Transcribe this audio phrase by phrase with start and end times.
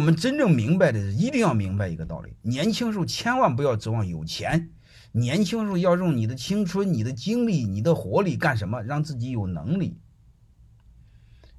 [0.00, 4.70] 我们真正明白的是，一定要明白一个道理：年轻时候千万不要指望有钱，
[5.12, 8.82] 年轻时候要用你的青春、你的精力、你的活力干什么？
[8.82, 10.00] 让自己有能力。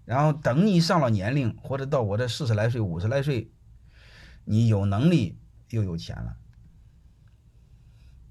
[0.05, 3.51] 然后等你上了年龄，或者到我这四十来岁、五十来岁，
[4.43, 5.37] 你有能力
[5.69, 6.37] 又有钱了，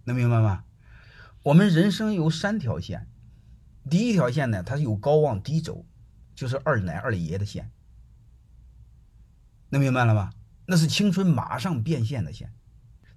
[0.02, 0.64] 能明白吗？
[1.45, 3.06] 我们人生有三条线，
[3.88, 5.86] 第一条线呢，它是有高往低走，
[6.34, 7.70] 就是二奶二爷的线，
[9.71, 10.30] 能明白了吗？
[10.66, 12.52] 那是青春马上变现的线。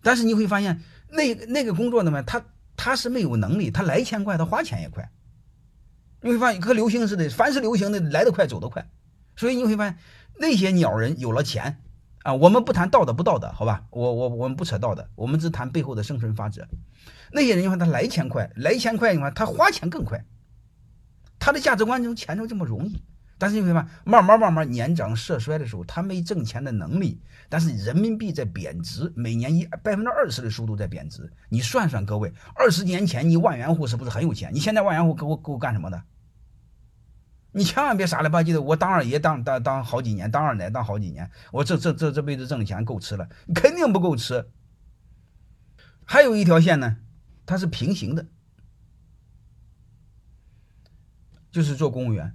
[0.02, 2.44] 但是你会发现，那那个工作呢，他
[2.76, 5.12] 他是没有能力，他来钱快，他花钱也快。
[6.22, 8.90] 你会发现和流行似的，凡是流行的来得快走得快，
[9.36, 9.98] 所以你会发现
[10.40, 11.82] 那些鸟人有了钱
[12.24, 13.86] 啊，我们不谈道德不道德，好吧？
[13.90, 16.68] 我我我们不扯道德，我们只谈背后的生存法则。
[17.32, 20.24] 那些人你看他来钱快，来钱快，你看他花钱更快，
[21.40, 23.02] 他的价值观中钱就这么容易。
[23.44, 31.30] 但是你会发现，慢慢慢慢年长色衰的时候，他没挣钱的能力，但是人民币在贬值，每年以百分之二十的速度在贬值。
[31.50, 34.54] 你算算，各位，二十年前你万元户是不是很有钱？
[34.54, 36.02] 你现在万元户给我给我干什么的？
[37.52, 43.28] 你千万别傻了吧唧的，我当二爷当当当好几年，当二奶当好几年，我这这这这辈子挣的钱够吃了？
[43.54, 44.50] 肯定不够吃。
[46.06, 46.96] 还有一条线呢，
[47.46, 48.26] 它是平行的，
[51.52, 52.34] 就是做公务员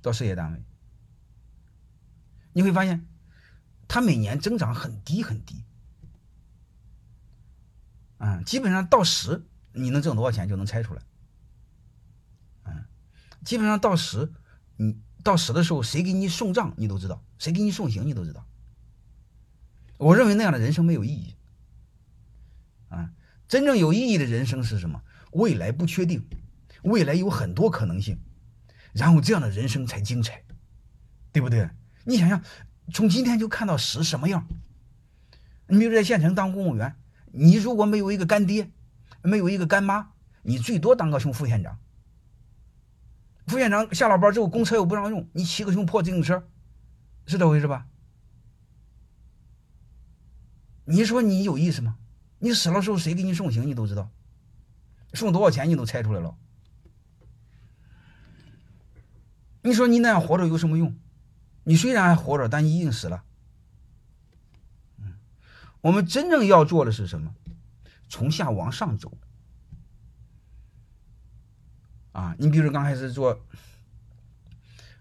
[0.00, 0.62] 到事业单位，
[2.52, 3.06] 你会发现，
[3.86, 5.64] 它每年增长很低很低，
[8.18, 11.02] 啊，基本上到十，你能挣多少钱就能猜出来，
[12.64, 12.84] 嗯，
[13.44, 14.32] 基本上到十。
[14.76, 18.46] 你到十的时候，谁给你送葬你都知道，谁给你送行你都知道。
[19.96, 21.34] 我认为那样的人生没有意义。
[22.88, 23.10] 啊，
[23.48, 25.02] 真正有意义的人生是什么？
[25.32, 26.24] 未来不确定，
[26.82, 28.18] 未来有很多可能性，
[28.92, 30.42] 然后这样的人生才精彩，
[31.32, 31.68] 对不对？
[32.04, 32.42] 你想想，
[32.92, 34.46] 从今天就看到死什么样？
[35.66, 36.96] 你比如在县城当公务员，
[37.32, 38.70] 你如果没有一个干爹，
[39.22, 41.78] 没有一个干妈，你最多当个熊副县长。
[43.46, 46.48] 副县长下了班之后，公车又不让用，你骑个熊破自行车，
[47.26, 47.86] 是这回事吧？
[50.84, 51.98] 你说你有意思吗？
[52.38, 54.10] 你死了时候谁给你送行，你都知道，
[55.12, 56.34] 送多少钱你都猜出来了。
[59.68, 60.98] 你说你那样活着有什么用？
[61.64, 63.22] 你虽然还活着，但你已经死了。
[64.98, 65.14] 嗯，
[65.82, 67.34] 我们真正要做的是什么？
[68.08, 69.12] 从下往上走。
[72.12, 73.38] 啊，你比如刚开始做，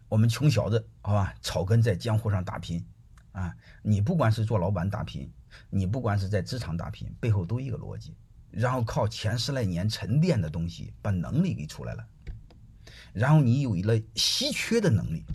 [0.10, 2.86] 我们穷小子，好吧，草根在江湖上打拼，
[3.32, 5.32] 啊，你不管是做老板打拼，
[5.70, 8.14] 你不管是在职场打拼，背后都一个逻辑，
[8.52, 12.06] 然后靠前十来年沉淀的东西，把能力给出来了，
[13.14, 15.26] 然后你有了稀缺的能力，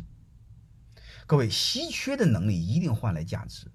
[1.26, 3.66] 各位，稀缺的能力一定换来价值。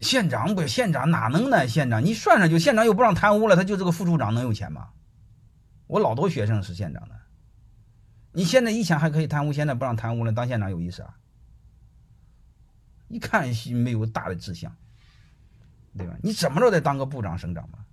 [0.00, 0.66] 县长不？
[0.66, 1.68] 县长哪能呢？
[1.68, 4.90] 县长，你算算就，县长又不让贪污了，他就这个副处长能有钱吗？
[5.86, 7.20] 我老多学生是县长的，
[8.32, 11.16] 你现在以前还可以贪污，现在不让贪污了，当县长有意思啊？
[13.08, 14.74] 一看没有大的志向，
[15.98, 16.16] 对吧？
[16.22, 17.84] 你怎么着得当个部长、省长吧？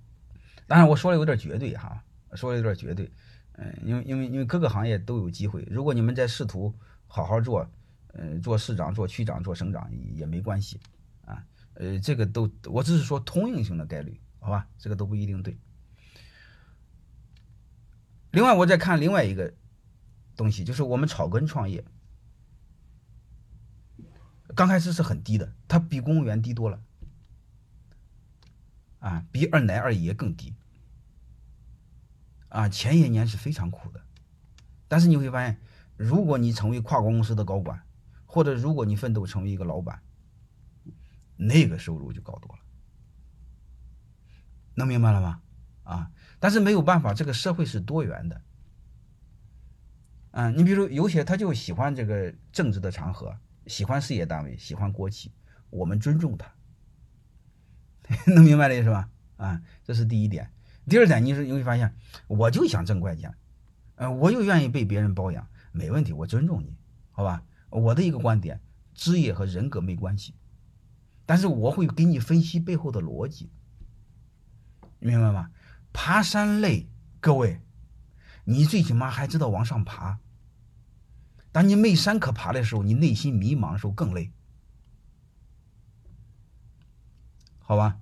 [0.67, 2.03] 当然我说的有点绝对哈，
[2.33, 3.11] 说的有点绝对，
[3.53, 6.73] 嗯，因为因为因为各个行业都有机会，如果你们在试图
[7.07, 7.69] 好好做，
[8.13, 10.79] 嗯，做市长、做区长、做省长也没关系。
[11.25, 14.67] 啊呃，这个都，我只是说通用性的概率，好吧？
[14.79, 15.55] 这个都不一定对。
[18.31, 19.53] 另外，我再看另外一个
[20.35, 21.85] 东西，就是我们草根创业，
[24.55, 26.81] 刚开始是很低的，它比公务员低多了，
[28.99, 30.55] 啊，比二奶二爷更低，
[32.49, 34.01] 啊，前些年是非常苦的。
[34.87, 35.59] 但是你会发现，
[35.95, 37.83] 如果你成为跨国公司的高管，
[38.25, 40.01] 或者如果你奋斗成为一个老板，
[41.35, 42.59] 那个收入就高多了，
[44.75, 45.41] 能明白了吗？
[45.83, 48.41] 啊，但是没有办法，这个社会是多元的。
[50.31, 55.33] 嗯，你比如有些他就喜欢这个政治的场合，喜欢事业单位，喜欢国企，
[55.69, 56.53] 我们尊重他，
[58.33, 59.09] 能明白这意思吧？
[59.37, 60.51] 啊，这是第一点。
[60.89, 61.93] 第二点，你是你会发现，
[62.27, 63.35] 我就想挣快钱，
[63.95, 66.75] 嗯，我又愿意被别人包养，没问题，我尊重你，
[67.11, 67.43] 好吧？
[67.69, 68.61] 我的一个观点，
[68.93, 70.33] 职业和人格没关系。
[71.25, 73.51] 但是我会给你分析背后的逻辑，
[74.99, 75.51] 明白吗？
[75.91, 76.87] 爬山累，
[77.19, 77.59] 各位，
[78.45, 80.19] 你最起码还知道往上爬。
[81.51, 84.31] 当你没山可爬的时候，你内心迷茫的时候更累，
[87.59, 87.99] 好吧？